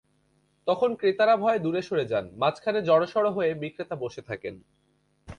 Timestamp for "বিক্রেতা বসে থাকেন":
3.53-4.55